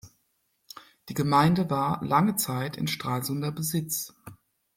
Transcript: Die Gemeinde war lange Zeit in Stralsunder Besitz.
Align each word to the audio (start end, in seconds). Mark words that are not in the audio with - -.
Die 1.09 1.13
Gemeinde 1.13 1.69
war 1.69 2.03
lange 2.03 2.35
Zeit 2.35 2.75
in 2.75 2.87
Stralsunder 2.87 3.51
Besitz. 3.51 4.15